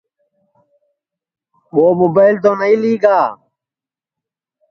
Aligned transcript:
ٻو 1.73 1.85
مُبیل 1.99 2.35
تو 2.43 2.51
نائی 2.59 2.75
لی 2.81 2.93
گا 3.03 3.19